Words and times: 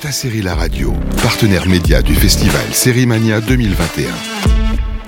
Beta 0.00 0.12
Série 0.12 0.40
La 0.40 0.54
Radio, 0.54 0.94
partenaire 1.22 1.68
média 1.68 2.00
du 2.00 2.14
festival 2.14 2.72
Sérimania 2.72 3.42
2021. 3.42 4.08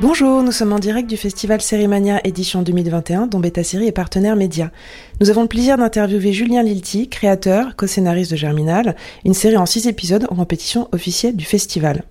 Bonjour, 0.03 0.43
nous 0.43 0.53
sommes 0.53 0.75
en 0.75 0.79
direct 0.79 1.09
du 1.09 1.17
festival 1.17 1.63
Sérimania 1.63 2.21
édition 2.25 2.61
2021 2.61 3.27
dont 3.27 3.41
Beta 3.41 3.65
Série 3.65 3.87
est 3.87 3.93
partenaire 3.93 4.37
média. 4.37 4.71
Nous 5.19 5.31
avons 5.31 5.41
le 5.41 5.49
plaisir 5.49 5.79
d'interviewer 5.79 6.35
Julien 6.35 6.63
Lilti, 6.63 7.09
créateur, 7.09 7.75
co-scénariste 7.75 8.33
de 8.33 8.37
Germinal, 8.37 8.95
une 9.25 9.33
série 9.33 9.57
en 9.57 9.65
six 9.65 9.87
épisodes 9.87 10.27
en 10.29 10.37
compétition 10.37 10.91
officielle 10.93 11.37
du 11.37 11.47
festival. 11.47 12.05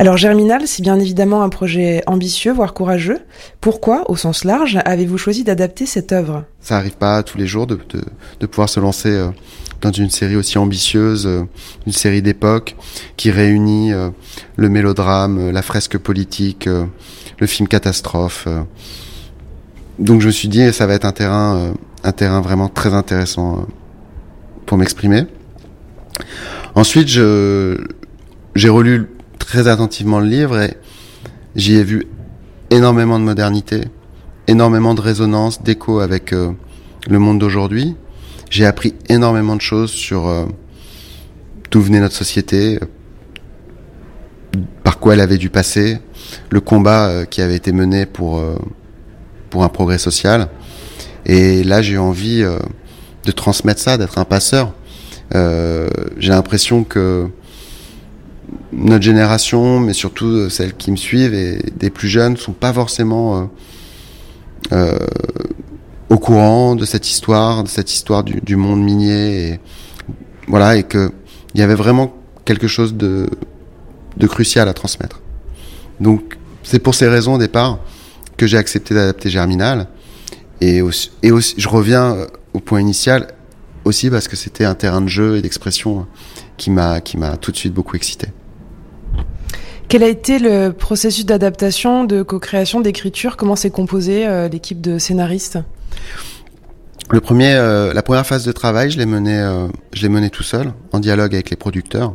Alors 0.00 0.16
Germinal, 0.16 0.62
c'est 0.68 0.82
bien 0.82 1.00
évidemment 1.00 1.42
un 1.42 1.48
projet 1.48 2.02
ambitieux, 2.06 2.52
voire 2.52 2.72
courageux. 2.72 3.18
Pourquoi, 3.60 4.08
au 4.08 4.14
sens 4.14 4.44
large, 4.44 4.78
avez-vous 4.84 5.18
choisi 5.18 5.42
d'adapter 5.42 5.86
cette 5.86 6.12
œuvre? 6.12 6.44
Ça 6.60 6.76
n'arrive 6.76 6.96
pas 6.96 7.24
tous 7.24 7.36
les 7.36 7.48
jours 7.48 7.66
de, 7.66 7.74
de, 7.74 8.02
de 8.38 8.46
pouvoir 8.46 8.68
se 8.68 8.78
lancer 8.78 9.10
euh, 9.10 9.30
dans 9.80 9.90
une 9.90 10.08
série 10.08 10.36
aussi 10.36 10.56
ambitieuse, 10.56 11.26
euh, 11.26 11.42
une 11.84 11.92
série 11.92 12.22
d'époque 12.22 12.76
qui 13.16 13.32
réunit 13.32 13.92
euh, 13.92 14.10
le 14.54 14.68
mélodrame, 14.68 15.50
la 15.50 15.62
fresque 15.62 15.98
politique, 15.98 16.66
le 16.66 17.46
film 17.48 17.66
catastrophe. 17.66 18.46
Donc 19.98 20.20
je 20.20 20.28
me 20.28 20.32
suis 20.32 20.48
dit, 20.48 20.72
ça 20.72 20.86
va 20.86 20.94
être 20.94 21.06
un 21.06 21.12
terrain, 21.12 21.74
un 22.04 22.12
terrain 22.12 22.40
vraiment 22.40 22.68
très 22.68 22.94
intéressant 22.94 23.66
pour 24.64 24.78
m'exprimer. 24.78 25.26
Ensuite, 26.76 27.08
j'ai 27.08 28.68
relu 28.68 29.08
très 29.48 29.66
attentivement 29.66 30.20
le 30.20 30.26
livre 30.26 30.60
et 30.60 30.74
j'y 31.56 31.76
ai 31.76 31.82
vu 31.82 32.06
énormément 32.68 33.18
de 33.18 33.24
modernité, 33.24 33.80
énormément 34.46 34.92
de 34.92 35.00
résonance, 35.00 35.62
d'écho 35.62 36.00
avec 36.00 36.34
euh, 36.34 36.52
le 37.08 37.18
monde 37.18 37.38
d'aujourd'hui. 37.38 37.96
J'ai 38.50 38.66
appris 38.66 38.94
énormément 39.08 39.56
de 39.56 39.62
choses 39.62 39.90
sur 39.90 40.28
euh, 40.28 40.44
d'où 41.70 41.80
venait 41.80 42.00
notre 42.00 42.14
société, 42.14 42.78
par 44.84 44.98
quoi 44.98 45.14
elle 45.14 45.20
avait 45.20 45.38
dû 45.38 45.48
passer, 45.48 45.96
le 46.50 46.60
combat 46.60 47.06
euh, 47.06 47.24
qui 47.24 47.40
avait 47.40 47.56
été 47.56 47.72
mené 47.72 48.04
pour 48.04 48.44
pour 49.48 49.64
un 49.64 49.70
progrès 49.70 49.96
social. 49.96 50.48
Et 51.24 51.64
là, 51.64 51.80
j'ai 51.80 51.96
envie 51.96 52.44
de 53.24 53.32
transmettre 53.32 53.80
ça, 53.80 53.96
d'être 53.96 54.18
un 54.18 54.26
passeur. 54.26 54.74
j'ai 55.32 56.28
l'impression 56.28 56.84
que 56.84 57.30
notre 58.72 59.04
génération, 59.04 59.80
mais 59.80 59.92
surtout 59.92 60.26
euh, 60.26 60.48
celles 60.48 60.74
qui 60.74 60.90
me 60.90 60.96
suivent 60.96 61.34
et 61.34 61.58
des 61.76 61.90
plus 61.90 62.08
jeunes, 62.08 62.36
sont 62.36 62.52
pas 62.52 62.72
forcément 62.72 63.38
euh, 63.38 63.44
euh, 64.72 64.98
au 66.10 66.18
courant 66.18 66.74
de 66.74 66.84
cette 66.84 67.08
histoire, 67.08 67.64
de 67.64 67.68
cette 67.68 67.92
histoire 67.92 68.24
du, 68.24 68.40
du 68.40 68.56
monde 68.56 68.82
minier, 68.82 69.48
et 69.48 69.60
voilà, 70.46 70.76
et 70.76 70.82
que 70.82 71.12
il 71.54 71.60
y 71.60 71.62
avait 71.62 71.74
vraiment 71.74 72.14
quelque 72.44 72.68
chose 72.68 72.94
de, 72.94 73.28
de 74.16 74.26
crucial 74.26 74.68
à 74.68 74.74
transmettre. 74.74 75.20
Donc, 76.00 76.36
c'est 76.62 76.78
pour 76.78 76.94
ces 76.94 77.08
raisons 77.08 77.34
au 77.34 77.38
départ 77.38 77.78
que 78.36 78.46
j'ai 78.46 78.58
accepté 78.58 78.94
d'adapter 78.94 79.30
Germinal, 79.30 79.88
et 80.60 80.82
aussi, 80.82 81.10
et 81.22 81.30
aussi, 81.30 81.54
je 81.56 81.68
reviens 81.68 82.16
au 82.52 82.60
point 82.60 82.80
initial 82.80 83.28
aussi 83.84 84.10
parce 84.10 84.28
que 84.28 84.36
c'était 84.36 84.64
un 84.64 84.74
terrain 84.74 85.00
de 85.00 85.08
jeu 85.08 85.36
et 85.36 85.42
d'expression 85.42 86.06
qui 86.56 86.70
m'a 86.70 87.00
qui 87.00 87.16
m'a 87.16 87.36
tout 87.36 87.52
de 87.52 87.56
suite 87.56 87.72
beaucoup 87.72 87.96
excité. 87.96 88.28
Quel 89.88 90.02
a 90.02 90.08
été 90.08 90.38
le 90.38 90.72
processus 90.72 91.24
d'adaptation, 91.24 92.04
de 92.04 92.22
co-création, 92.22 92.82
d'écriture? 92.82 93.38
Comment 93.38 93.56
s'est 93.56 93.70
composée 93.70 94.26
euh, 94.26 94.46
l'équipe 94.46 94.82
de 94.82 94.98
scénaristes? 94.98 95.58
Le 97.10 97.22
premier, 97.22 97.54
euh, 97.54 97.94
la 97.94 98.02
première 98.02 98.26
phase 98.26 98.44
de 98.44 98.52
travail, 98.52 98.90
je 98.90 98.98
l'ai 98.98 99.06
mené, 99.06 99.40
euh, 99.40 99.66
je 99.94 100.02
l'ai 100.02 100.10
mené 100.10 100.28
tout 100.28 100.42
seul, 100.42 100.74
en 100.92 101.00
dialogue 101.00 101.32
avec 101.34 101.48
les 101.48 101.56
producteurs. 101.56 102.12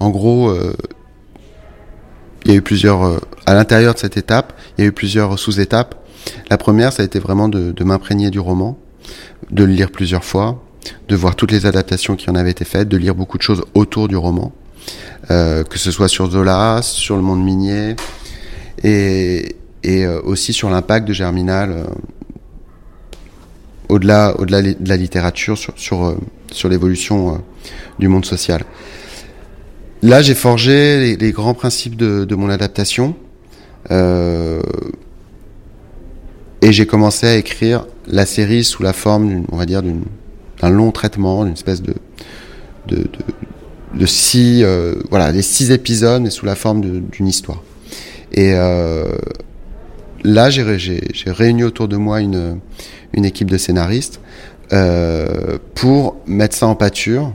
En 0.00 0.08
gros, 0.08 0.52
il 2.44 2.50
y 2.50 2.54
a 2.54 2.56
eu 2.56 2.62
plusieurs, 2.62 3.20
à 3.46 3.54
l'intérieur 3.54 3.92
de 3.94 3.98
cette 3.98 4.16
étape, 4.16 4.54
il 4.76 4.80
y 4.82 4.84
a 4.84 4.88
eu 4.88 4.92
plusieurs 4.92 5.38
sous-étapes. 5.38 5.94
La 6.50 6.56
première, 6.56 6.92
ça 6.94 7.02
a 7.02 7.04
été 7.04 7.18
vraiment 7.18 7.48
de, 7.48 7.84
m'imprégner 7.84 8.30
du 8.30 8.40
roman, 8.40 8.78
de 9.50 9.64
le 9.64 9.72
lire 9.72 9.90
plusieurs 9.90 10.24
fois, 10.24 10.60
de 11.08 11.14
voir 11.14 11.36
toutes 11.36 11.52
les 11.52 11.66
adaptations 11.66 12.16
qui 12.16 12.30
en 12.30 12.34
avaient 12.34 12.50
été 12.50 12.64
faites, 12.64 12.88
de 12.88 12.96
lire 12.96 13.14
beaucoup 13.14 13.38
de 13.38 13.42
choses 13.42 13.64
autour 13.74 14.08
du 14.08 14.16
roman, 14.16 14.50
euh, 14.50 14.61
que 15.28 15.78
ce 15.78 15.90
soit 15.90 16.08
sur 16.08 16.30
Zola, 16.30 16.80
sur 16.82 17.16
le 17.16 17.22
monde 17.22 17.42
minier, 17.42 17.96
et, 18.84 19.54
euh, 19.86 20.20
aussi 20.22 20.52
sur 20.52 20.70
l'impact 20.70 21.06
de 21.06 21.12
Germinal 21.12 21.72
euh, 21.72 21.84
au-delà 23.88 24.34
au-delà 24.38 24.62
de 24.62 24.88
la 24.88 24.96
littérature 24.96 25.58
sur 25.58 25.74
sur, 25.76 26.04
euh, 26.04 26.16
l'évolution 26.68 27.34
euh, 27.34 27.38
du 27.98 28.08
monde 28.08 28.24
social. 28.24 28.62
Là, 30.02 30.20
j'ai 30.20 30.34
forgé 30.34 31.16
les, 31.16 31.32
grands 31.32 31.54
principes 31.54 31.96
de, 31.96 32.24
de 32.24 32.34
mon 32.34 32.48
adaptation 32.48 33.14
et 33.88 34.58
j'ai 36.72 36.86
commencé 36.86 37.26
à 37.28 37.36
écrire 37.36 37.86
la 38.08 38.26
série 38.26 38.64
sous 38.64 38.82
la 38.82 38.92
forme, 38.92 39.44
on 39.52 39.56
va 39.56 39.64
dire, 39.64 39.80
d'une 39.82 40.02
un 40.60 40.70
long 40.70 40.90
traitement, 40.90 41.44
une 41.44 41.52
espèce 41.52 41.82
de, 41.82 41.94
de, 42.88 43.04
de 43.94 44.06
six 44.06 44.62
euh, 44.64 44.94
voilà 45.10 45.32
des 45.32 45.42
six 45.42 45.70
épisodes 45.70 46.28
sous 46.30 46.46
la 46.46 46.54
forme 46.54 46.80
d'une 46.80 47.26
histoire. 47.26 47.62
Et 48.32 48.52
euh, 48.54 49.12
là, 50.24 50.50
j'ai 50.50 50.70
réuni 51.26 51.64
autour 51.64 51.88
de 51.88 51.96
moi 51.96 52.20
une 52.20 52.58
une 53.12 53.24
équipe 53.24 53.50
de 53.50 53.58
scénaristes 53.58 54.20
euh, 54.72 55.58
pour 55.74 56.16
mettre 56.26 56.56
ça 56.56 56.66
en 56.66 56.74
pâture. 56.74 57.34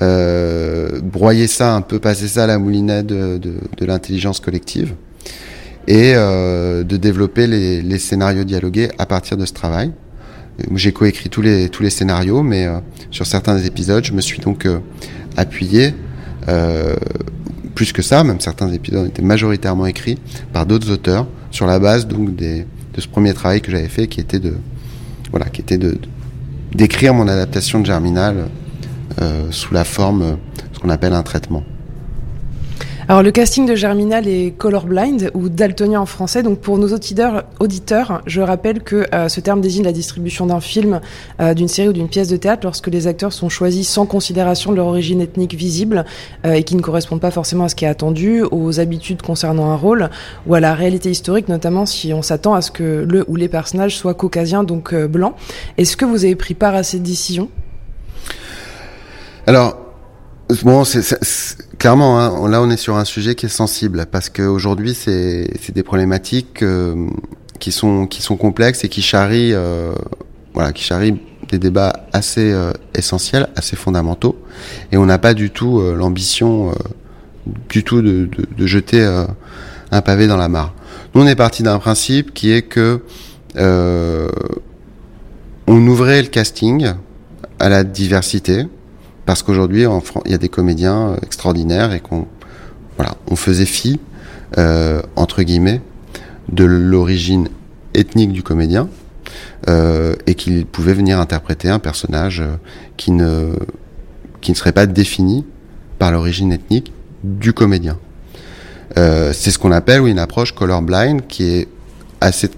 Euh, 0.00 1.00
broyer 1.00 1.46
ça 1.46 1.74
un 1.74 1.80
peu, 1.80 2.00
passer 2.00 2.26
ça 2.26 2.44
à 2.44 2.46
la 2.48 2.58
moulinette 2.58 3.06
de, 3.06 3.38
de, 3.38 3.54
de 3.76 3.86
l'intelligence 3.86 4.40
collective 4.40 4.94
et 5.86 6.14
euh, 6.16 6.82
de 6.82 6.96
développer 6.96 7.46
les, 7.46 7.82
les, 7.82 7.98
scénarios 7.98 8.42
dialogués 8.42 8.88
à 8.98 9.06
partir 9.06 9.36
de 9.36 9.46
ce 9.46 9.52
travail. 9.52 9.92
J'ai 10.74 10.92
coécrit 10.92 11.28
tous 11.28 11.42
les 11.42 11.68
tous 11.68 11.82
les 11.82 11.90
scénarios, 11.90 12.42
mais 12.42 12.66
euh, 12.66 12.78
sur 13.10 13.26
certains 13.26 13.54
des 13.54 13.66
épisodes, 13.66 14.04
je 14.04 14.12
me 14.12 14.20
suis 14.20 14.40
donc 14.40 14.66
appuyé 15.36 15.94
euh, 16.48 16.96
plus 17.74 17.92
que 17.92 18.02
ça, 18.02 18.24
même 18.24 18.40
certains 18.40 18.70
épisodes 18.72 19.06
étaient 19.06 19.22
majoritairement 19.22 19.86
écrits 19.86 20.18
par 20.52 20.66
d'autres 20.66 20.90
auteurs 20.90 21.26
sur 21.50 21.66
la 21.66 21.78
base 21.78 22.06
donc 22.06 22.34
de 22.34 22.64
ce 22.98 23.08
premier 23.08 23.32
travail 23.34 23.60
que 23.60 23.70
j'avais 23.70 23.88
fait, 23.88 24.06
qui 24.06 24.20
était 24.20 24.38
de 24.38 24.54
voilà, 25.30 25.46
qui 25.46 25.60
était 25.60 25.78
de 25.78 25.98
d'écrire 26.74 27.14
mon 27.14 27.28
adaptation 27.28 27.80
de 27.80 27.86
Germinal 27.86 28.48
euh, 29.20 29.46
sous 29.50 29.74
la 29.74 29.84
forme 29.84 30.38
ce 30.72 30.78
qu'on 30.78 30.88
appelle 30.88 31.12
un 31.12 31.22
traitement. 31.22 31.64
Alors 33.08 33.24
le 33.24 33.32
casting 33.32 33.66
de 33.66 33.74
Germinal 33.74 34.28
est 34.28 34.56
colorblind 34.56 35.32
ou 35.34 35.48
daltonien 35.48 36.00
en 36.00 36.06
français. 36.06 36.44
Donc 36.44 36.60
pour 36.60 36.78
nos 36.78 36.92
auditeurs, 36.92 37.44
auditeurs 37.58 38.22
je 38.26 38.40
rappelle 38.40 38.80
que 38.80 39.06
euh, 39.12 39.28
ce 39.28 39.40
terme 39.40 39.60
désigne 39.60 39.82
la 39.82 39.92
distribution 39.92 40.46
d'un 40.46 40.60
film, 40.60 41.00
euh, 41.40 41.52
d'une 41.52 41.66
série 41.66 41.88
ou 41.88 41.92
d'une 41.92 42.08
pièce 42.08 42.28
de 42.28 42.36
théâtre 42.36 42.60
lorsque 42.62 42.86
les 42.86 43.08
acteurs 43.08 43.32
sont 43.32 43.48
choisis 43.48 43.88
sans 43.88 44.06
considération 44.06 44.70
de 44.70 44.76
leur 44.76 44.86
origine 44.86 45.20
ethnique 45.20 45.54
visible 45.54 46.04
euh, 46.46 46.52
et 46.52 46.62
qui 46.62 46.76
ne 46.76 46.80
correspondent 46.80 47.20
pas 47.20 47.32
forcément 47.32 47.64
à 47.64 47.68
ce 47.68 47.74
qui 47.74 47.84
est 47.84 47.88
attendu, 47.88 48.42
aux 48.42 48.78
habitudes 48.78 49.20
concernant 49.20 49.70
un 49.72 49.76
rôle 49.76 50.08
ou 50.46 50.54
à 50.54 50.60
la 50.60 50.74
réalité 50.74 51.10
historique, 51.10 51.48
notamment 51.48 51.86
si 51.86 52.14
on 52.14 52.22
s'attend 52.22 52.54
à 52.54 52.62
ce 52.62 52.70
que 52.70 53.04
le 53.08 53.24
ou 53.26 53.34
les 53.34 53.48
personnages 53.48 53.96
soient 53.96 54.14
caucasiens, 54.14 54.62
donc 54.62 54.94
blancs. 54.94 55.34
Est-ce 55.76 55.96
que 55.96 56.04
vous 56.04 56.24
avez 56.24 56.36
pris 56.36 56.54
part 56.54 56.76
à 56.76 56.84
cette 56.84 57.02
décision? 57.02 57.48
Alors, 59.48 59.76
Bon, 60.62 60.84
c'est, 60.84 61.16
clairement, 61.82 62.20
hein, 62.20 62.48
là 62.48 62.62
on 62.62 62.70
est 62.70 62.76
sur 62.76 62.96
un 62.96 63.04
sujet 63.04 63.34
qui 63.34 63.46
est 63.46 63.48
sensible 63.48 64.06
parce 64.08 64.28
qu'aujourd'hui 64.28 64.94
c'est, 64.94 65.50
des 65.74 65.82
problématiques 65.82 66.62
euh, 66.62 67.08
qui 67.58 67.72
sont 67.72 68.06
complexes 68.38 68.84
et 68.84 68.88
qui 68.88 69.02
charrient 69.02 69.52
euh, 69.52 69.92
des 71.50 71.58
débats 71.58 72.06
assez 72.12 72.52
euh, 72.52 72.72
essentiels, 72.94 73.48
assez 73.56 73.74
fondamentaux 73.74 74.40
et 74.92 74.96
on 74.96 75.06
n'a 75.06 75.18
pas 75.18 75.34
du 75.34 75.50
tout 75.50 75.82
l'ambition 75.96 76.72
du 77.68 77.82
tout 77.82 78.00
de, 78.00 78.26
de, 78.26 78.46
de 78.56 78.66
jeter 78.68 79.02
un 79.90 80.02
pavé 80.02 80.28
dans 80.28 80.36
la 80.36 80.48
mare. 80.48 80.74
Nous 81.16 81.22
on 81.22 81.26
est 81.26 81.34
parti 81.34 81.64
d'un 81.64 81.80
principe 81.80 82.32
qui 82.32 82.52
est 82.52 82.62
que 82.62 83.00
on 85.66 85.86
ouvrait 85.88 86.22
le 86.22 86.28
casting 86.28 86.92
à 87.58 87.68
la 87.68 87.82
diversité 87.82 88.66
parce 89.26 89.42
qu'aujourd'hui 89.42 89.84
il 90.24 90.30
y 90.30 90.34
a 90.34 90.38
des 90.38 90.48
comédiens 90.48 91.16
extraordinaires 91.22 91.92
et 91.92 92.00
qu'on 92.00 92.26
faisait 93.36 93.66
fi 93.66 94.00
euh, 94.58 95.02
entre 95.16 95.42
guillemets 95.42 95.80
de 96.50 96.64
l'origine 96.64 97.48
ethnique 97.94 98.32
du 98.32 98.42
comédien 98.42 98.88
euh, 99.68 100.14
et 100.26 100.34
qu'il 100.34 100.66
pouvait 100.66 100.94
venir 100.94 101.20
interpréter 101.20 101.68
un 101.68 101.78
personnage 101.78 102.40
euh, 102.40 102.56
qui 102.96 103.12
ne 103.12 103.54
serait 104.54 104.72
pas 104.72 104.86
défini 104.86 105.44
par 105.98 106.10
l'origine 106.10 106.52
ethnique 106.52 106.92
du 107.22 107.52
comédien. 107.52 107.98
Euh, 108.98 109.32
c'est 109.32 109.50
ce 109.50 109.58
qu'on 109.58 109.72
appelle 109.72 110.06
une 110.06 110.18
approche 110.18 110.52
colorblind 110.52 111.22
qui 111.28 111.44
est 111.44 111.68
assez 112.20 112.50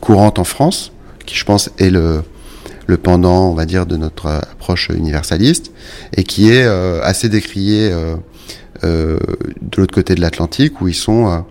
courante 0.00 0.38
en 0.38 0.44
France, 0.44 0.92
qui 1.26 1.34
je 1.34 1.44
pense 1.44 1.70
est 1.78 1.90
le 1.90 2.22
le 2.90 2.98
pendant, 2.98 3.50
on 3.50 3.54
va 3.54 3.64
dire, 3.64 3.86
de 3.86 3.96
notre 3.96 4.26
approche 4.26 4.90
universaliste, 4.90 5.72
et 6.16 6.24
qui 6.24 6.50
est 6.50 6.64
assez 7.02 7.28
décrié 7.28 7.90
de 8.82 9.18
l'autre 9.76 9.94
côté 9.94 10.14
de 10.14 10.20
l'Atlantique, 10.20 10.80
où 10.80 10.88
ils 10.88 10.94
sont 10.94 11.44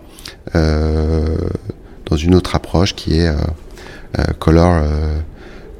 dans 0.54 2.16
une 2.16 2.34
autre 2.34 2.54
approche 2.54 2.94
qui 2.94 3.18
est 3.18 3.32
color 4.38 4.84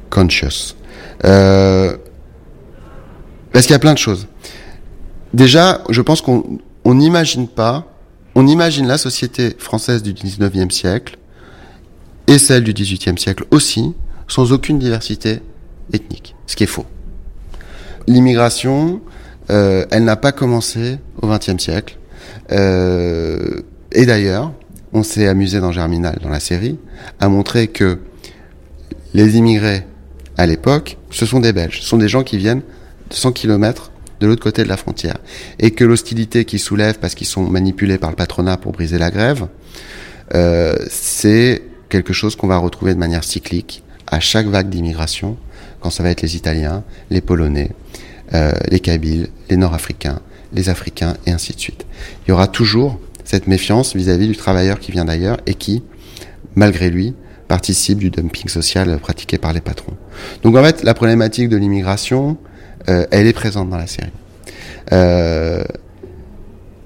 conscious. 0.09 0.75
parce 3.51 3.65
qu'il 3.65 3.71
y 3.71 3.75
a 3.75 3.79
plein 3.79 3.93
de 3.93 3.99
choses. 3.99 4.27
Déjà, 5.33 5.83
je 5.89 6.01
pense 6.01 6.21
qu'on 6.21 6.59
n'imagine 6.85 7.47
pas, 7.47 7.87
on 8.35 8.47
imagine 8.47 8.87
la 8.87 8.97
société 8.97 9.55
française 9.57 10.03
du 10.03 10.13
19e 10.13 10.71
siècle 10.71 11.17
et 12.27 12.37
celle 12.37 12.63
du 12.63 12.73
18e 12.73 13.17
siècle 13.17 13.45
aussi, 13.51 13.93
sans 14.27 14.51
aucune 14.53 14.79
diversité 14.79 15.41
ethnique, 15.93 16.35
ce 16.47 16.55
qui 16.55 16.63
est 16.63 16.67
faux. 16.67 16.85
L'immigration, 18.07 19.01
euh, 19.49 19.85
elle 19.91 20.03
n'a 20.03 20.15
pas 20.15 20.31
commencé 20.31 20.97
au 21.21 21.27
20e 21.27 21.59
siècle. 21.59 21.97
Euh, 22.51 23.61
et 23.91 24.05
d'ailleurs, 24.05 24.53
on 24.93 25.03
s'est 25.03 25.27
amusé 25.27 25.59
dans 25.59 25.71
Germinal, 25.71 26.19
dans 26.21 26.29
la 26.29 26.39
série, 26.39 26.77
à 27.19 27.29
montrer 27.29 27.67
que 27.67 27.99
les 29.13 29.37
immigrés 29.37 29.85
à 30.37 30.45
l'époque, 30.45 30.97
ce 31.09 31.25
sont 31.25 31.39
des 31.39 31.53
Belges, 31.53 31.79
ce 31.81 31.87
sont 31.87 31.97
des 31.97 32.07
gens 32.07 32.23
qui 32.23 32.37
viennent 32.37 32.61
de 33.09 33.15
100 33.15 33.33
km 33.33 33.91
de 34.19 34.27
l'autre 34.27 34.43
côté 34.43 34.63
de 34.63 34.69
la 34.69 34.77
frontière. 34.77 35.17
Et 35.59 35.71
que 35.71 35.83
l'hostilité 35.83 36.45
qu'ils 36.45 36.59
soulèvent 36.59 36.99
parce 36.99 37.15
qu'ils 37.15 37.27
sont 37.27 37.43
manipulés 37.43 37.97
par 37.97 38.09
le 38.09 38.15
patronat 38.15 38.57
pour 38.57 38.71
briser 38.71 38.97
la 38.97 39.11
grève, 39.11 39.47
euh, 40.33 40.75
c'est 40.89 41.63
quelque 41.89 42.13
chose 42.13 42.35
qu'on 42.35 42.47
va 42.47 42.57
retrouver 42.57 42.93
de 42.93 42.99
manière 42.99 43.23
cyclique 43.23 43.83
à 44.07 44.19
chaque 44.19 44.47
vague 44.47 44.69
d'immigration, 44.69 45.37
quand 45.81 45.89
ça 45.89 46.03
va 46.03 46.09
être 46.09 46.21
les 46.21 46.35
Italiens, 46.35 46.83
les 47.09 47.21
Polonais, 47.21 47.71
euh, 48.33 48.53
les 48.69 48.79
Kabyles, 48.79 49.27
les 49.49 49.57
Nord-Africains, 49.57 50.21
les 50.53 50.69
Africains, 50.69 51.15
et 51.25 51.31
ainsi 51.31 51.53
de 51.53 51.59
suite. 51.59 51.85
Il 52.25 52.29
y 52.29 52.31
aura 52.31 52.47
toujours 52.47 52.99
cette 53.25 53.47
méfiance 53.47 53.95
vis-à-vis 53.95 54.27
du 54.27 54.35
travailleur 54.35 54.79
qui 54.79 54.91
vient 54.91 55.05
d'ailleurs 55.05 55.37
et 55.45 55.53
qui, 55.53 55.83
malgré 56.55 56.89
lui, 56.89 57.13
participe 57.47 57.97
du 57.97 58.09
dumping 58.09 58.47
social 58.47 58.97
pratiqué 58.99 59.37
par 59.37 59.51
les 59.51 59.61
patrons. 59.61 59.93
Donc 60.43 60.55
en 60.55 60.63
fait, 60.63 60.83
la 60.83 60.93
problématique 60.93 61.49
de 61.49 61.57
l'immigration, 61.57 62.37
euh, 62.89 63.05
elle 63.11 63.27
est 63.27 63.33
présente 63.33 63.69
dans 63.69 63.77
la 63.77 63.87
série. 63.87 64.11
Euh, 64.93 65.63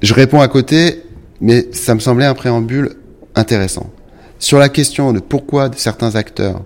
je 0.02 0.14
réponds 0.14 0.42
à 0.42 0.48
côté, 0.48 1.04
mais 1.42 1.68
ça 1.72 1.94
me 1.94 2.00
semblait 2.00 2.26
un 2.26 2.34
préambule 2.34 2.96
intéressant. 3.36 3.92
Sur 4.40 4.60
la 4.60 4.70
question 4.70 5.14
de 5.14 5.20
pourquoi 5.20 5.70
certains 5.76 6.16
acteurs 6.16 6.64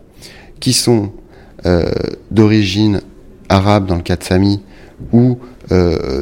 qui 0.60 0.74
sont 0.74 1.12
d'origine 2.32 3.02
arabe 3.50 3.86
dans 3.88 3.96
le 3.96 4.02
cas 4.02 4.16
de 4.16 4.24
Sami, 4.24 4.62
ou 5.12 5.38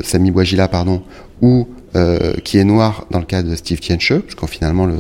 Sami 0.04 0.32
Bouagila, 0.32 0.68
pardon, 0.68 1.04
ou 1.42 1.68
qui 2.44 2.58
est 2.58 2.64
noir 2.64 3.06
dans 3.12 3.20
le 3.20 3.26
cas 3.26 3.44
de 3.44 3.56
Steve 3.56 3.80
Tienche, 3.80 4.14
parce 4.14 4.36
qu'en 4.36 4.48
finalement 4.48 4.86
le, 4.86 4.98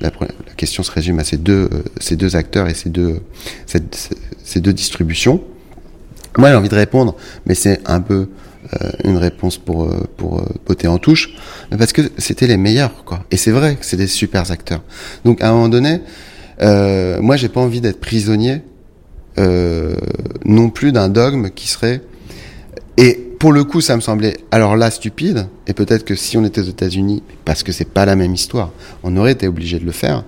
la, 0.00 0.10
question 0.56 0.82
se 0.82 0.90
résume 0.90 1.18
à 1.18 1.24
ces 1.24 1.36
deux, 1.36 1.68
ces 2.00 2.16
deux 2.16 2.36
acteurs 2.36 2.68
et 2.68 2.74
ces 2.74 2.90
deux, 2.90 3.20
ces 3.66 4.60
deux 4.60 4.72
distributions. 4.72 5.42
Moi, 6.36 6.50
j'ai 6.50 6.56
envie 6.56 6.68
de 6.68 6.74
répondre, 6.74 7.16
mais 7.46 7.54
c'est 7.54 7.80
un 7.86 8.00
peu 8.00 8.28
euh, 8.74 8.90
une 9.04 9.16
réponse 9.16 9.56
pour 9.56 9.84
euh, 9.84 10.06
pour 10.16 10.40
euh, 10.40 10.88
en 10.88 10.98
touche, 10.98 11.34
parce 11.76 11.92
que 11.92 12.02
c'était 12.18 12.46
les 12.46 12.56
meilleurs, 12.56 13.04
quoi. 13.04 13.24
Et 13.30 13.36
c'est 13.36 13.50
vrai 13.50 13.76
que 13.76 13.84
c'est 13.84 13.96
des 13.96 14.06
super 14.06 14.50
acteurs. 14.50 14.82
Donc, 15.24 15.42
à 15.42 15.48
un 15.48 15.52
moment 15.52 15.68
donné, 15.68 16.00
euh, 16.62 17.20
moi, 17.20 17.36
j'ai 17.36 17.48
pas 17.48 17.60
envie 17.60 17.80
d'être 17.80 18.00
prisonnier 18.00 18.62
euh, 19.38 19.94
non 20.44 20.70
plus 20.70 20.92
d'un 20.92 21.08
dogme 21.08 21.50
qui 21.50 21.68
serait. 21.68 22.02
Et 22.96 23.14
pour 23.38 23.52
le 23.52 23.64
coup, 23.64 23.80
ça 23.80 23.94
me 23.94 24.00
semblait 24.00 24.38
alors 24.50 24.76
là 24.76 24.90
stupide. 24.90 25.46
Et 25.66 25.72
peut-être 25.72 26.04
que 26.04 26.14
si 26.14 26.36
on 26.36 26.44
était 26.44 26.60
aux 26.60 26.64
États-Unis, 26.64 27.22
parce 27.44 27.62
que 27.62 27.72
c'est 27.72 27.88
pas 27.88 28.04
la 28.04 28.16
même 28.16 28.34
histoire, 28.34 28.70
on 29.02 29.16
aurait 29.16 29.32
été 29.32 29.46
obligé 29.46 29.78
de 29.78 29.84
le 29.84 29.92
faire 29.92 30.24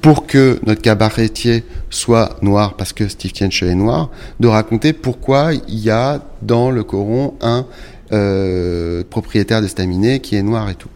pour 0.00 0.26
que 0.26 0.58
notre 0.64 0.80
cabaretier 0.80 1.64
soit 1.90 2.38
noir, 2.42 2.74
parce 2.76 2.92
que 2.92 3.08
Steve 3.08 3.32
Tienche 3.32 3.62
est 3.62 3.74
noir, 3.74 4.10
de 4.40 4.48
raconter 4.48 4.92
pourquoi 4.92 5.52
il 5.52 5.78
y 5.78 5.90
a 5.90 6.22
dans 6.42 6.70
le 6.70 6.84
coron 6.84 7.34
un 7.42 7.66
euh, 8.12 9.04
propriétaire 9.08 9.60
d'estaminet 9.60 10.20
qui 10.20 10.36
est 10.36 10.42
noir 10.42 10.70
et 10.70 10.74
tout. 10.74 10.88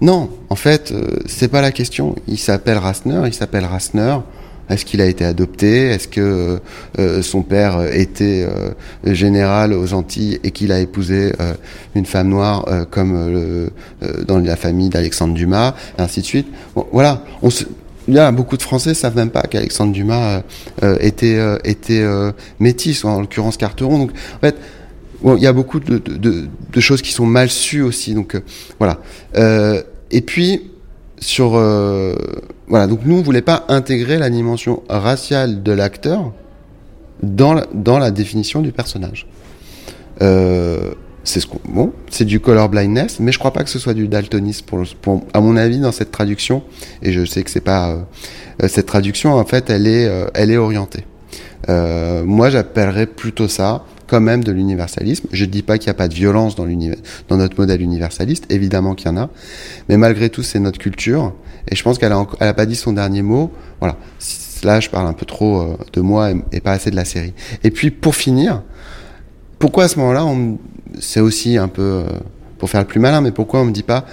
Non, 0.00 0.30
en 0.48 0.54
fait, 0.54 0.92
euh, 0.92 1.18
c'est 1.26 1.48
pas 1.48 1.60
la 1.60 1.72
question. 1.72 2.14
Il 2.28 2.38
s'appelle 2.38 2.78
Rasner, 2.78 3.22
il 3.26 3.34
s'appelle 3.34 3.64
Rasner. 3.64 4.18
Est-ce 4.68 4.84
qu'il 4.84 5.00
a 5.00 5.06
été 5.06 5.24
adopté? 5.24 5.88
Est-ce 5.88 6.08
que 6.08 6.60
euh, 6.98 7.22
son 7.22 7.42
père 7.42 7.82
était 7.92 8.46
général 9.04 9.72
aux 9.72 9.92
Antilles 9.92 10.40
et 10.44 10.50
qu'il 10.50 10.72
a 10.72 10.80
épousé 10.80 11.32
une 11.94 12.06
femme 12.06 12.28
noire 12.28 12.66
comme 12.90 13.70
dans 14.26 14.38
la 14.38 14.56
famille 14.56 14.88
d'Alexandre 14.88 15.34
Dumas, 15.34 15.74
et 15.98 16.02
ainsi 16.02 16.20
de 16.20 16.26
suite? 16.26 16.48
Bon, 16.74 16.86
Voilà, 16.92 17.24
on 17.42 17.50
se, 17.50 17.64
a 18.16 18.32
beaucoup 18.32 18.56
de 18.56 18.62
Français 18.62 18.94
savent 18.94 19.16
même 19.16 19.30
pas 19.30 19.42
qu'Alexandre 19.42 19.92
Dumas 19.92 20.38
euh, 20.38 20.40
euh, 20.82 20.96
était 21.00 21.36
euh, 21.36 21.58
était 21.64 22.04
métis, 22.58 23.04
en 23.04 23.20
l'occurrence 23.20 23.56
Carteron. 23.56 23.98
Donc 23.98 24.12
en 24.36 24.40
fait, 24.40 24.56
il 25.24 25.42
y 25.42 25.46
a 25.46 25.52
beaucoup 25.52 25.80
de, 25.80 25.98
de, 25.98 26.46
de, 26.72 26.80
choses 26.80 27.02
qui 27.02 27.12
sont 27.12 27.26
mal 27.26 27.50
sues 27.50 27.82
aussi. 27.82 28.14
Donc 28.14 28.40
voilà. 28.78 28.98
et 29.34 30.20
puis 30.22 30.70
sur 31.20 31.50
voilà. 32.68 32.86
Donc 32.86 33.00
nous, 33.04 33.16
on 33.16 33.22
voulait 33.22 33.42
pas 33.42 33.64
intégrer 33.68 34.18
la 34.18 34.30
dimension 34.30 34.82
raciale 34.88 35.62
de 35.62 35.72
l'acteur 35.72 36.32
dans 37.22 37.54
la, 37.54 37.66
dans 37.72 37.98
la 37.98 38.10
définition 38.10 38.60
du 38.60 38.72
personnage. 38.72 39.26
Euh, 40.22 40.92
c'est 41.24 41.40
ce 41.40 41.46
bon, 41.68 41.92
c'est 42.10 42.24
du 42.24 42.40
color 42.40 42.68
blindness, 42.68 43.20
mais 43.20 43.32
je 43.32 43.38
crois 43.38 43.52
pas 43.52 43.62
que 43.62 43.70
ce 43.70 43.78
soit 43.78 43.94
du 43.94 44.08
daltonisme 44.08 44.64
pour, 45.02 45.22
à 45.34 45.40
mon 45.40 45.56
avis 45.56 45.78
dans 45.78 45.92
cette 45.92 46.10
traduction. 46.10 46.62
Et 47.02 47.12
je 47.12 47.24
sais 47.24 47.42
que 47.42 47.50
c'est 47.50 47.60
pas 47.60 47.90
euh, 47.90 47.96
euh, 48.62 48.68
cette 48.68 48.86
traduction 48.86 49.34
en 49.34 49.44
fait, 49.44 49.68
elle 49.68 49.86
est, 49.86 50.06
euh, 50.06 50.26
elle 50.34 50.50
est 50.50 50.56
orientée. 50.56 51.04
moi, 51.68 52.50
j'appellerais 52.50 53.06
plutôt 53.06 53.48
ça 53.48 53.84
quand 54.08 54.20
même 54.20 54.42
de 54.42 54.52
l'universalisme. 54.52 55.28
Je 55.32 55.44
dis 55.44 55.62
pas 55.62 55.78
qu'il 55.78 55.88
n'y 55.88 55.92
a 55.92 55.94
pas 55.94 56.08
de 56.08 56.14
violence 56.14 56.56
dans, 56.56 56.66
notre 57.36 57.58
modèle 57.58 57.82
universaliste, 57.82 58.46
évidemment 58.50 58.94
qu'il 58.94 59.06
y 59.06 59.10
en 59.10 59.16
a, 59.16 59.30
mais 59.88 59.96
malgré 59.96 60.30
tout, 60.30 60.42
c'est 60.42 60.58
notre 60.58 60.78
culture. 60.78 61.34
Et 61.70 61.76
je 61.76 61.82
pense 61.82 61.98
qu'elle 61.98 62.12
a, 62.12 62.26
elle 62.40 62.48
a 62.48 62.54
pas 62.54 62.66
dit 62.66 62.76
son 62.76 62.92
dernier 62.92 63.22
mot. 63.22 63.52
Voilà. 63.80 63.96
Là, 64.64 64.80
je 64.80 64.90
parle 64.90 65.06
un 65.06 65.12
peu 65.12 65.26
trop 65.26 65.76
de 65.92 66.00
moi 66.00 66.30
et, 66.50 66.60
pas 66.60 66.72
assez 66.72 66.90
de 66.90 66.96
la 66.96 67.04
série. 67.04 67.34
Et 67.62 67.70
puis, 67.70 67.90
pour 67.90 68.16
finir, 68.16 68.62
pourquoi 69.58 69.84
à 69.84 69.88
ce 69.88 69.98
moment-là, 69.98 70.24
c'est 71.00 71.20
aussi 71.20 71.56
un 71.56 71.68
peu 71.68 71.82
euh, 71.82 72.04
pour 72.58 72.70
faire 72.70 72.80
le 72.80 72.86
plus 72.86 73.00
malin, 73.00 73.20
mais 73.20 73.32
pourquoi 73.32 73.60
on 73.60 73.64
me 73.66 73.72
dit 73.72 73.82
pas, 73.82 74.04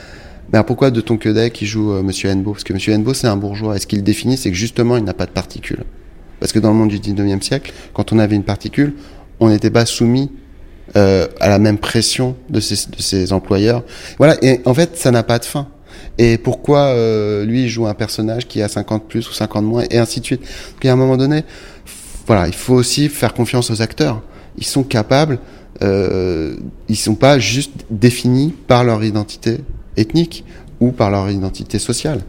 ben 0.50 0.63
pourquoi 0.63 0.91
de 0.91 1.01
ton 1.01 1.17
Quedet 1.17 1.51
qui 1.51 1.65
joue 1.65 1.93
euh, 1.93 2.03
Monsieur 2.03 2.29
Hennebeau? 2.29 2.51
Parce 2.51 2.63
que 2.63 2.74
Monsieur 2.74 2.93
Hennebeau, 2.93 3.13
c'est 3.13 3.27
un 3.27 3.38
bourgeois. 3.38 3.75
Et 3.75 3.79
ce 3.79 3.88
qu'il 3.88 4.03
définit, 4.03 4.38
c'est 4.38 4.50
que 4.50 4.58
justement, 4.58 4.98
il 4.98 5.03
n'a 5.03 5.13
pas 5.13 5.25
de 5.25 5.31
particules. 5.31 5.84
Parce 6.39 6.51
que 6.51 6.60
dans 6.60 6.69
le 6.69 6.75
monde 6.75 6.89
du 6.89 7.00
19e 7.00 7.41
siècle, 7.41 7.74
quand 7.93 8.12
on 8.12 8.19
avait 8.19 8.36
une 8.36 8.43
particule, 8.43 8.93
on 9.39 9.50
n'était 9.50 9.70
pas 9.70 9.86
soumis 9.86 10.32
euh, 10.96 11.27
à 11.39 11.50
la 11.50 11.60
même 11.60 11.77
pression 11.77 12.36
de 12.50 12.60
ses, 12.60 13.25
de 13.25 13.34
employeurs. 13.34 13.84
Voilà, 14.18 14.38
et 14.42 14.62
en 14.65 14.74
fait, 14.74 14.98
ça 14.98 15.12
n'a 15.12 15.24
pas 15.24 15.39
de 15.39 15.46
fin. 15.46 15.68
Et 16.18 16.38
pourquoi 16.38 16.80
euh, 16.80 17.46
lui 17.46 17.68
joue 17.68 17.88
un 17.88 17.94
personnage 17.94 18.48
qui 18.48 18.62
a 18.62 18.70
50 18.70 19.08
plus 19.08 19.27
ou 19.30 19.34
50 19.34 19.65
moins, 19.65 19.84
et 19.89 19.98
ainsi 19.98 20.20
de 20.22 20.25
suite. 20.25 20.42
Donc 20.42 20.86
à 20.86 20.92
un 20.94 20.96
moment 20.96 21.18
donné, 21.18 21.44
voilà, 22.27 22.48
il 22.48 22.54
faut 22.54 22.74
aussi 22.74 23.10
faire 23.10 23.34
confiance 23.34 23.70
aux 23.72 23.82
acteurs 23.82 24.22
ils 24.58 24.65
sont 24.65 24.84
capables, 24.84 25.39
euh, 25.82 26.56
ils 26.88 26.96
sont 26.96 27.15
pas 27.15 27.39
juste 27.39 27.86
définis 27.89 28.54
par 28.68 28.84
leur 28.84 29.04
identité 29.04 29.60
ethnique 29.98 30.46
ou 30.80 30.92
par 30.92 31.10
leur 31.10 31.30
identité 31.30 31.80
sociale. 31.80 32.22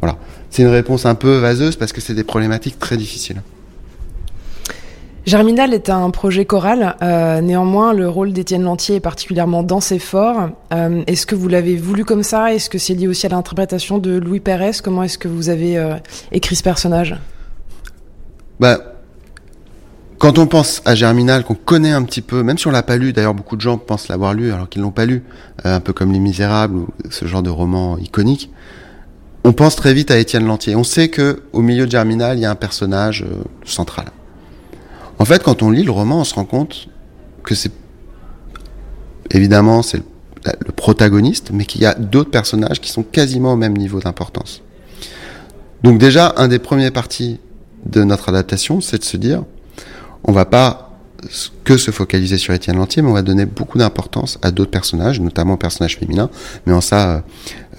Voilà. 0.00 0.18
C'est 0.50 0.62
une 0.62 0.68
réponse 0.68 1.04
un 1.04 1.14
peu 1.14 1.38
vaseuse 1.38 1.76
parce 1.76 1.92
que 1.92 2.00
c'est 2.00 2.14
des 2.14 2.24
problématiques 2.24 2.78
très 2.78 2.96
difficiles. 2.96 3.42
Germinal 5.26 5.72
est 5.72 5.88
un 5.88 6.10
projet 6.10 6.44
choral. 6.44 6.96
Euh, 7.00 7.40
néanmoins, 7.40 7.94
le 7.94 8.08
rôle 8.08 8.32
d'Étienne 8.32 8.62
Lantier 8.62 8.96
est 8.96 9.00
particulièrement 9.00 9.62
dense 9.62 9.90
et 9.90 9.98
fort. 9.98 10.50
Euh, 10.72 11.02
est-ce 11.06 11.26
que 11.26 11.34
vous 11.34 11.48
l'avez 11.48 11.76
voulu 11.76 12.04
comme 12.04 12.22
ça? 12.22 12.52
Est-ce 12.52 12.68
que 12.68 12.78
c'est 12.78 12.94
lié 12.94 13.08
aussi 13.08 13.24
à 13.26 13.30
l'interprétation 13.30 13.98
de 13.98 14.18
Louis 14.18 14.40
Pérez? 14.40 14.72
Comment 14.82 15.02
est-ce 15.02 15.16
que 15.16 15.28
vous 15.28 15.48
avez 15.48 15.78
euh, 15.78 15.94
écrit 16.30 16.56
ce 16.56 16.62
personnage? 16.62 17.16
Bah, 18.60 18.78
quand 20.18 20.38
on 20.38 20.46
pense 20.46 20.80
à 20.84 20.94
Germinal, 20.94 21.44
qu'on 21.44 21.54
connaît 21.54 21.92
un 21.92 22.02
petit 22.02 22.22
peu, 22.22 22.42
même 22.42 22.56
si 22.56 22.66
on 22.66 22.70
l'a 22.70 22.82
pas 22.82 22.96
lu, 22.96 23.12
d'ailleurs 23.12 23.34
beaucoup 23.34 23.56
de 23.56 23.60
gens 23.60 23.78
pensent 23.78 24.08
l'avoir 24.08 24.32
lu 24.32 24.52
alors 24.52 24.68
qu'ils 24.68 24.80
l'ont 24.80 24.90
pas 24.90 25.06
lu, 25.06 25.22
euh, 25.66 25.76
un 25.76 25.80
peu 25.80 25.92
comme 25.92 26.12
Les 26.12 26.18
Misérables 26.18 26.76
ou 26.76 26.88
ce 27.10 27.26
genre 27.26 27.42
de 27.42 27.50
roman 27.50 27.98
iconique, 27.98 28.50
on 29.44 29.52
pense 29.52 29.76
très 29.76 29.92
vite 29.92 30.10
à 30.10 30.18
Étienne 30.18 30.46
Lantier. 30.46 30.76
On 30.76 30.84
sait 30.84 31.08
que 31.08 31.42
au 31.52 31.60
milieu 31.60 31.86
de 31.86 31.90
Germinal, 31.90 32.38
il 32.38 32.40
y 32.40 32.46
a 32.46 32.50
un 32.50 32.54
personnage 32.54 33.22
euh, 33.22 33.42
central. 33.64 34.06
En 35.18 35.24
fait, 35.24 35.42
quand 35.42 35.62
on 35.62 35.70
lit 35.70 35.84
le 35.84 35.90
roman, 35.90 36.20
on 36.20 36.24
se 36.24 36.34
rend 36.34 36.44
compte 36.44 36.88
que 37.42 37.54
c'est 37.54 37.72
évidemment 39.30 39.82
c'est 39.82 40.02
le, 40.44 40.72
protagoniste, 40.72 41.50
mais 41.52 41.64
qu'il 41.64 41.82
y 41.82 41.86
a 41.86 41.94
d'autres 41.94 42.30
personnages 42.30 42.80
qui 42.80 42.90
sont 42.90 43.02
quasiment 43.02 43.54
au 43.54 43.56
même 43.56 43.76
niveau 43.76 44.00
d'importance. 44.00 44.62
Donc 45.82 45.98
déjà, 45.98 46.34
un 46.36 46.48
des 46.48 46.58
premiers 46.58 46.90
parties 46.90 47.38
de 47.86 48.02
notre 48.04 48.28
adaptation, 48.28 48.80
c'est 48.80 48.98
de 48.98 49.04
se 49.04 49.16
dire 49.16 49.44
on 50.24 50.32
va 50.32 50.44
pas 50.44 50.90
que 51.64 51.76
se 51.76 51.90
focaliser 51.90 52.38
sur 52.38 52.52
Étienne 52.52 52.76
Lantier, 52.76 53.02
mais 53.02 53.08
on 53.08 53.14
va 53.14 53.22
donner 53.22 53.46
beaucoup 53.46 53.78
d'importance 53.78 54.38
à 54.42 54.50
d'autres 54.50 54.70
personnages, 54.70 55.20
notamment 55.20 55.54
aux 55.54 55.58
personnages 55.58 55.96
féminins. 55.96 56.30
Mais 56.66 56.72
en 56.72 56.80
ça, 56.80 57.24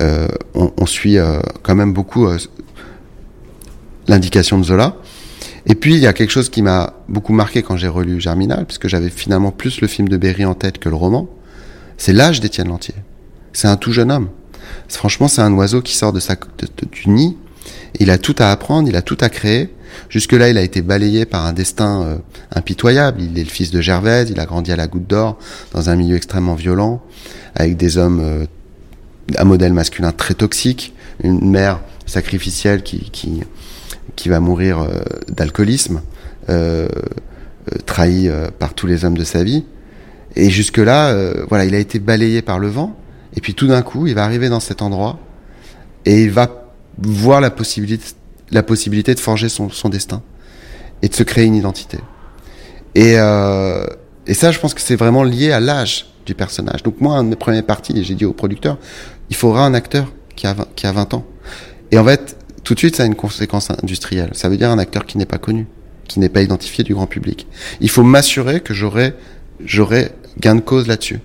euh, 0.01 0.27
on, 0.53 0.71
on, 0.77 0.85
suit 0.85 1.17
euh, 1.17 1.39
quand 1.61 1.75
même 1.75 1.93
beaucoup 1.93 2.27
euh, 2.27 2.37
l'indication 4.07 4.57
de 4.57 4.63
Zola. 4.63 4.95
Et 5.67 5.75
puis, 5.75 5.95
il 5.95 5.99
y 5.99 6.07
a 6.07 6.13
quelque 6.13 6.29
chose 6.29 6.49
qui 6.49 6.61
m'a 6.61 6.93
beaucoup 7.09 7.33
marqué 7.33 7.63
quand 7.63 7.75
j'ai 7.75 7.87
relu 7.87 8.21
Germinal, 8.21 8.65
puisque 8.65 8.87
j'avais 8.87 9.09
finalement 9.09 9.51
plus 9.51 9.81
le 9.81 9.87
film 9.87 10.07
de 10.07 10.17
Berry 10.17 10.45
en 10.45 10.53
tête 10.53 10.77
que 10.77 10.89
le 10.89 10.95
roman. 10.95 11.27
C'est 11.97 12.13
l'âge 12.13 12.39
d'Étienne 12.39 12.67
Lantier. 12.67 12.95
C'est 13.53 13.67
un 13.67 13.77
tout 13.77 13.91
jeune 13.91 14.11
homme. 14.11 14.29
Franchement, 14.87 15.27
c'est 15.27 15.41
un 15.41 15.53
oiseau 15.53 15.81
qui 15.81 15.95
sort 15.95 16.13
de 16.13 16.19
sa, 16.19 16.35
de, 16.35 16.67
du 16.91 17.09
nid. 17.09 17.37
Il 17.99 18.11
a 18.11 18.17
tout 18.17 18.35
à 18.37 18.51
apprendre, 18.51 18.87
il 18.87 18.95
a 18.95 19.01
tout 19.01 19.17
à 19.21 19.29
créer. 19.29 19.73
Jusque-là, 20.09 20.49
il 20.49 20.57
a 20.57 20.61
été 20.61 20.81
balayé 20.81 21.25
par 21.25 21.45
un 21.45 21.53
destin 21.53 22.03
euh, 22.03 22.17
impitoyable. 22.53 23.21
Il 23.21 23.39
est 23.39 23.43
le 23.43 23.49
fils 23.49 23.71
de 23.71 23.81
Gervaise, 23.81 24.29
il 24.29 24.39
a 24.39 24.45
grandi 24.45 24.71
à 24.71 24.75
la 24.75 24.87
Goutte 24.87 25.07
d'Or, 25.07 25.39
dans 25.73 25.89
un 25.89 25.95
milieu 25.95 26.17
extrêmement 26.17 26.55
violent, 26.55 27.01
avec 27.55 27.77
des 27.77 27.97
hommes, 27.97 28.19
euh, 28.21 28.45
un 29.37 29.45
modèle 29.45 29.73
masculin 29.73 30.11
très 30.11 30.33
toxique, 30.33 30.93
une 31.23 31.49
mère 31.49 31.79
sacrificielle 32.05 32.83
qui, 32.83 33.09
qui, 33.11 33.41
qui 34.15 34.29
va 34.29 34.39
mourir 34.39 34.79
euh, 34.79 35.01
d'alcoolisme, 35.27 36.01
euh, 36.49 36.87
euh, 37.73 37.77
trahi 37.85 38.29
par 38.59 38.73
tous 38.73 38.87
les 38.87 39.05
hommes 39.05 39.17
de 39.17 39.23
sa 39.23 39.43
vie. 39.43 39.65
Et 40.35 40.49
jusque-là, 40.49 41.15
voilà, 41.47 41.65
il 41.65 41.73
a 41.73 41.79
été 41.79 41.99
balayé 41.99 42.41
par 42.41 42.59
le 42.59 42.67
vent. 42.67 42.95
Et 43.35 43.41
puis 43.41 43.53
tout 43.53 43.67
d'un 43.67 43.81
coup, 43.81 44.05
il 44.07 44.15
va 44.15 44.23
arriver 44.23 44.49
dans 44.49 44.59
cet 44.59 44.81
endroit 44.81 45.17
et 46.05 46.23
il 46.23 46.31
va 46.31 46.71
voir 46.97 47.41
la 47.41 47.49
possibilité, 47.49 48.13
la 48.51 48.63
possibilité 48.63 49.15
de 49.15 49.19
forger 49.19 49.49
son, 49.49 49.69
son 49.69 49.89
destin 49.89 50.21
et 51.01 51.07
de 51.07 51.13
se 51.13 51.23
créer 51.23 51.45
une 51.45 51.55
identité. 51.55 51.99
Et, 52.95 53.15
euh, 53.17 53.85
et 54.27 54.33
ça, 54.33 54.51
je 54.51 54.59
pense 54.59 54.73
que 54.73 54.81
c'est 54.81 54.95
vraiment 54.95 55.23
lié 55.23 55.51
à 55.51 55.59
l'âge 55.59 56.07
du 56.25 56.33
personnage. 56.33 56.83
Donc 56.83 57.01
moi, 57.01 57.17
un 57.17 57.23
de 57.23 57.29
mes 57.29 57.35
premiers 57.35 57.61
parties, 57.61 58.03
j'ai 58.03 58.15
dit 58.15 58.25
au 58.25 58.33
producteur, 58.33 58.77
il 59.29 59.35
faudra 59.35 59.65
un 59.65 59.73
acteur 59.73 60.11
qui 60.35 60.47
a 60.47 60.53
20, 60.53 60.67
qui 60.75 60.87
a 60.87 60.91
20 60.91 61.13
ans. 61.13 61.25
Et 61.91 61.97
en 61.97 62.05
fait, 62.05 62.37
tout 62.65 62.73
de 62.73 62.79
suite, 62.79 62.95
ça 62.95 63.03
a 63.03 63.05
une 63.05 63.15
conséquence 63.15 63.69
industrielle. 63.69 64.31
Ça 64.33 64.49
veut 64.49 64.57
dire 64.57 64.71
un 64.71 64.79
acteur 64.79 65.05
qui 65.05 65.19
n'est 65.19 65.27
pas 65.27 65.37
connu, 65.37 65.67
qui 66.07 66.19
n'est 66.19 66.29
pas 66.29 66.41
identifié 66.41 66.83
du 66.83 66.95
grand 66.95 67.05
public. 67.05 67.47
Il 67.79 67.89
faut 67.89 68.03
m'assurer 68.03 68.59
que 68.59 68.73
j'aurai, 68.73 69.13
j'aurai 69.63 70.09
gain 70.39 70.55
de 70.55 70.61
cause 70.61 70.87
là-dessus. 70.87 71.19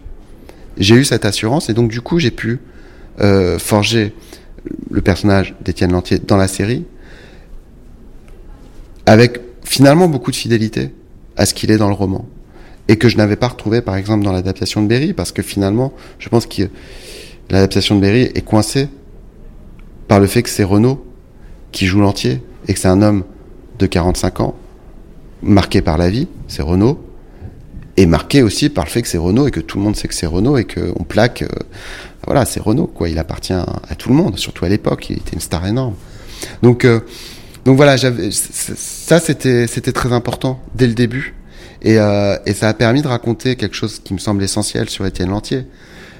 J'ai 0.76 0.96
eu 0.96 1.04
cette 1.04 1.24
assurance 1.24 1.70
et 1.70 1.74
donc 1.74 1.90
du 1.90 2.02
coup, 2.02 2.18
j'ai 2.18 2.30
pu 2.30 2.60
euh, 3.20 3.58
forger 3.58 4.14
le 4.90 5.00
personnage 5.00 5.54
d'Étienne 5.62 5.92
Lantier 5.92 6.18
dans 6.18 6.36
la 6.36 6.46
série 6.46 6.84
avec 9.06 9.40
finalement 9.64 10.08
beaucoup 10.08 10.30
de 10.30 10.36
fidélité 10.36 10.92
à 11.38 11.46
ce 11.46 11.54
qu'il 11.54 11.70
est 11.70 11.78
dans 11.78 11.88
le 11.88 11.94
roman 11.94 12.28
et 12.88 12.96
que 12.96 13.08
je 13.08 13.16
n'avais 13.16 13.36
pas 13.36 13.48
retrouvé 13.48 13.80
par 13.80 13.96
exemple 13.96 14.24
dans 14.24 14.32
l'adaptation 14.32 14.82
de 14.82 14.88
Berry 14.88 15.14
parce 15.14 15.32
que 15.32 15.40
finalement 15.40 15.94
je 16.18 16.28
pense 16.28 16.44
que 16.44 16.64
l'adaptation 17.48 17.96
de 17.96 18.00
Berry 18.00 18.22
est 18.34 18.44
coincée 18.44 18.88
par 20.06 20.20
le 20.20 20.26
fait 20.26 20.42
que 20.42 20.50
c'est 20.50 20.64
Renaud 20.64 21.09
qui 21.72 21.86
joue 21.86 22.00
l'entier 22.00 22.42
et 22.68 22.74
que 22.74 22.78
c'est 22.78 22.88
un 22.88 23.02
homme 23.02 23.24
de 23.78 23.86
45 23.86 24.40
ans 24.40 24.54
marqué 25.42 25.80
par 25.80 25.98
la 25.98 26.10
vie, 26.10 26.28
c'est 26.48 26.62
Renaud 26.62 27.02
et 27.96 28.06
marqué 28.06 28.42
aussi 28.42 28.68
par 28.68 28.84
le 28.84 28.90
fait 28.90 29.02
que 29.02 29.08
c'est 29.08 29.18
Renault 29.18 29.48
et 29.48 29.50
que 29.50 29.60
tout 29.60 29.78
le 29.78 29.84
monde 29.84 29.96
sait 29.96 30.08
que 30.08 30.14
c'est 30.14 30.26
Renault 30.26 30.56
et 30.56 30.64
qu'on 30.64 31.04
plaque, 31.04 31.42
euh, 31.42 31.48
voilà, 32.26 32.44
c'est 32.44 32.60
Renault, 32.60 32.86
quoi. 32.86 33.08
Il 33.08 33.18
appartient 33.18 33.52
à 33.52 33.94
tout 33.98 34.08
le 34.08 34.14
monde, 34.14 34.38
surtout 34.38 34.64
à 34.64 34.68
l'époque. 34.68 35.10
Il 35.10 35.18
était 35.18 35.32
une 35.32 35.40
star 35.40 35.66
énorme. 35.66 35.94
Donc, 36.62 36.84
euh, 36.84 37.00
donc 37.64 37.76
voilà, 37.76 37.96
ça 37.98 39.20
c'était, 39.20 39.66
c'était 39.66 39.92
très 39.92 40.12
important 40.12 40.60
dès 40.74 40.86
le 40.86 40.94
début. 40.94 41.34
Et, 41.82 41.98
euh, 41.98 42.36
et 42.46 42.54
ça 42.54 42.68
a 42.68 42.74
permis 42.74 43.02
de 43.02 43.08
raconter 43.08 43.56
quelque 43.56 43.74
chose 43.74 44.00
qui 44.02 44.14
me 44.14 44.18
semble 44.18 44.42
essentiel 44.42 44.88
sur 44.88 45.04
Étienne 45.06 45.30
Lantier. 45.30 45.66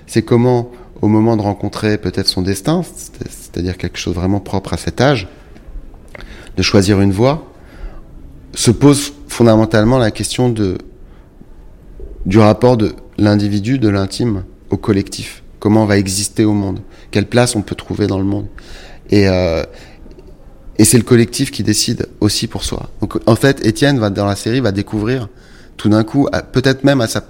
C'est 0.06 0.22
comment, 0.22 0.70
au 1.00 1.08
moment 1.08 1.36
de 1.36 1.42
rencontrer 1.42 1.98
peut-être 1.98 2.28
son 2.28 2.42
destin, 2.42 2.82
c'est-à-dire 3.28 3.76
quelque 3.76 3.98
chose 3.98 4.14
vraiment 4.14 4.40
propre 4.40 4.72
à 4.74 4.76
cet 4.76 5.00
âge, 5.00 5.28
choisir 6.62 7.00
une 7.00 7.12
voie, 7.12 7.52
se 8.54 8.70
pose 8.70 9.12
fondamentalement 9.28 9.98
la 9.98 10.10
question 10.10 10.48
du 12.26 12.38
rapport 12.38 12.76
de 12.76 12.94
l'individu, 13.18 13.78
de 13.78 13.88
l'intime 13.88 14.44
au 14.70 14.76
collectif. 14.76 15.42
Comment 15.58 15.84
on 15.84 15.86
va 15.86 15.98
exister 15.98 16.44
au 16.44 16.52
monde? 16.52 16.80
Quelle 17.10 17.26
place 17.26 17.54
on 17.54 17.62
peut 17.62 17.74
trouver 17.74 18.06
dans 18.06 18.18
le 18.18 18.24
monde? 18.24 18.46
Et, 19.10 19.28
euh, 19.28 19.62
et 20.78 20.84
c'est 20.84 20.96
le 20.96 21.04
collectif 21.04 21.50
qui 21.50 21.62
décide 21.62 22.08
aussi 22.20 22.46
pour 22.46 22.64
soi. 22.64 22.90
Donc 23.00 23.18
en 23.26 23.36
fait, 23.36 23.64
Étienne 23.66 23.98
va 23.98 24.10
dans 24.10 24.26
la 24.26 24.36
série 24.36 24.60
va 24.60 24.72
découvrir 24.72 25.28
tout 25.76 25.88
d'un 25.88 26.04
coup, 26.04 26.28
peut-être 26.52 26.84
même 26.84 27.00
à 27.00 27.06
sa, 27.06 27.24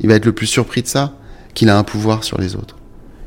il 0.00 0.08
va 0.08 0.14
être 0.14 0.24
le 0.24 0.32
plus 0.32 0.46
surpris 0.46 0.82
de 0.82 0.88
ça, 0.88 1.14
qu'il 1.54 1.68
a 1.68 1.78
un 1.78 1.84
pouvoir 1.84 2.24
sur 2.24 2.38
les 2.40 2.56
autres. 2.56 2.76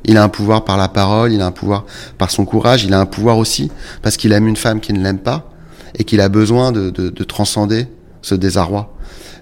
Il 0.05 0.17
a 0.17 0.23
un 0.23 0.29
pouvoir 0.29 0.63
par 0.63 0.77
la 0.77 0.87
parole, 0.87 1.33
il 1.33 1.41
a 1.41 1.45
un 1.45 1.51
pouvoir 1.51 1.85
par 2.17 2.31
son 2.31 2.45
courage, 2.45 2.83
il 2.83 2.93
a 2.93 2.99
un 2.99 3.05
pouvoir 3.05 3.37
aussi 3.37 3.71
parce 4.01 4.17
qu'il 4.17 4.31
aime 4.31 4.47
une 4.47 4.55
femme 4.55 4.79
qui 4.79 4.93
ne 4.93 5.03
l'aime 5.03 5.19
pas 5.19 5.51
et 5.97 6.03
qu'il 6.03 6.21
a 6.21 6.29
besoin 6.29 6.71
de, 6.71 6.89
de, 6.89 7.09
de, 7.09 7.23
transcender 7.23 7.87
ce 8.21 8.35
désarroi 8.35 8.93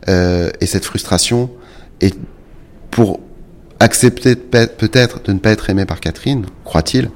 euh, 0.08 0.50
et 0.62 0.66
cette 0.66 0.86
frustration 0.86 1.50
et 2.02 2.14
pour 2.92 3.20
accepter 3.80 4.36
peut-être 4.36 5.22
de 5.24 5.34
ne 5.34 5.40
pas 5.40 5.52
être 5.52 5.70
aimé 5.70 5.86
par 5.86 6.00
Catherine, 6.00 6.46
croit-il, 6.64 7.10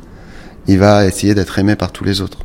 il 0.68 0.80
va 0.80 1.06
essayer 1.06 1.34
d'être 1.34 1.60
aimé 1.60 1.76
par 1.76 1.92
tous 1.92 2.04
les 2.04 2.22
autres. 2.22 2.40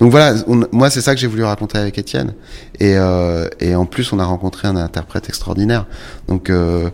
Donc 0.00 0.10
voilà, 0.10 0.34
moi 0.72 0.90
c'est 0.90 1.00
ça 1.00 1.14
que 1.14 1.20
j'ai 1.20 1.26
voulu 1.26 1.44
raconter 1.44 1.78
avec 1.78 1.98
Étienne. 1.98 2.34
Et, 2.80 2.96
euh, 2.96 3.48
et, 3.60 3.74
en 3.74 3.86
plus, 3.86 4.12
on 4.12 4.18
a 4.18 4.24
rencontré 4.24 4.68
un 4.68 4.76
interprète 4.76 5.28
extraordinaire. 5.28 5.86
Donc 6.28 6.50
euh, 6.50 6.90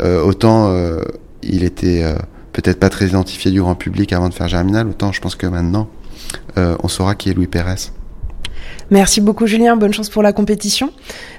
euh, 0.00 0.22
autant 0.22 0.68
euh, 0.68 1.00
il 1.42 1.64
était 1.64 2.02
euh, 2.02 2.14
peut-être 2.52 2.78
pas 2.78 2.90
très 2.90 3.08
identifié 3.08 3.50
du 3.50 3.60
grand 3.60 3.74
public 3.74 4.12
avant 4.12 4.28
de 4.28 4.34
faire 4.34 4.48
Germinal, 4.48 4.88
autant 4.88 5.12
je 5.12 5.20
pense 5.20 5.34
que 5.34 5.46
maintenant, 5.46 5.88
euh, 6.58 6.76
on 6.82 6.88
saura 6.88 7.14
qui 7.14 7.30
est 7.30 7.34
Louis 7.34 7.46
Pérez. 7.46 7.90
Merci 8.90 9.20
beaucoup 9.20 9.46
Julien, 9.46 9.76
bonne 9.76 9.94
chance 9.94 10.10
pour 10.10 10.22
la 10.22 10.32
compétition. 10.32 10.92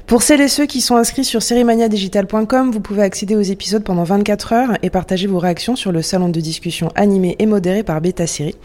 Pour 0.07 0.21
celles 0.21 0.41
et 0.41 0.47
ceux 0.47 0.65
qui 0.65 0.81
sont 0.81 0.95
inscrits 0.95 1.23
sur 1.23 1.41
seriemaniadigital.com, 1.41 2.71
vous 2.71 2.79
pouvez 2.79 3.03
accéder 3.03 3.35
aux 3.35 3.41
épisodes 3.41 3.83
pendant 3.83 4.03
24 4.03 4.53
heures 4.53 4.77
et 4.81 4.89
partager 4.89 5.27
vos 5.27 5.39
réactions 5.39 5.75
sur 5.75 5.91
le 5.91 6.01
salon 6.01 6.29
de 6.29 6.39
discussion 6.41 6.89
animé 6.95 7.35
et 7.39 7.45
modéré 7.45 7.83
par 7.83 8.01
Beta 8.01 8.27
Série. 8.27 8.55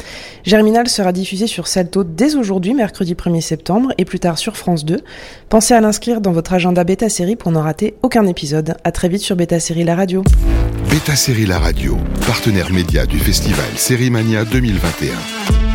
Germinal 0.42 0.88
sera 0.88 1.12
diffusé 1.12 1.46
sur 1.46 1.68
Salto 1.68 2.02
dès 2.02 2.34
aujourd'hui, 2.34 2.74
mercredi 2.74 3.14
1er 3.14 3.40
septembre, 3.40 3.92
et 3.98 4.04
plus 4.04 4.20
tard 4.20 4.38
sur 4.38 4.56
France 4.56 4.84
2. 4.84 5.00
Pensez 5.48 5.74
à 5.74 5.80
l'inscrire 5.80 6.20
dans 6.20 6.32
votre 6.32 6.54
agenda 6.54 6.82
Beta 6.82 7.08
Série 7.08 7.36
pour 7.36 7.52
n'en 7.52 7.62
rater 7.62 7.94
aucun 8.02 8.26
épisode. 8.26 8.74
À 8.82 8.90
très 8.90 9.08
vite 9.08 9.22
sur 9.22 9.36
Beta 9.36 9.60
Série 9.60 9.84
La 9.84 9.94
Radio. 9.94 10.24
Beta 11.08 11.16
Série 11.16 11.46
La 11.46 11.58
Radio, 11.58 11.96
partenaire 12.26 12.70
média 12.70 13.06
du 13.06 13.18
festival 13.18 13.64
Série 13.76 14.10
Mania 14.10 14.44
2021. 14.44 15.67